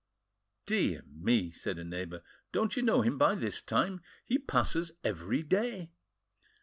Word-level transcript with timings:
"Dear 0.65 1.03
me!" 1.05 1.51
said 1.51 1.77
a 1.77 1.83
neighbour, 1.83 2.23
"don't 2.51 2.75
you 2.75 2.81
know 2.81 3.01
him 3.03 3.19
by 3.19 3.35
this 3.35 3.61
time? 3.61 4.01
He 4.25 4.39
passes 4.39 4.93
every 5.03 5.43
day." 5.43 5.91